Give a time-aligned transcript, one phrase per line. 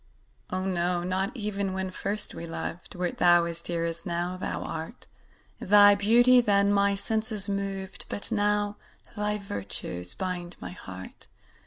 [0.49, 4.63] Oh, no not even when first we loved, Wert thou as dear as now thou
[4.63, 5.05] art;
[5.59, 8.77] Thy beauty then my senses moved, But now
[9.15, 11.27] thy virtues bind my heart.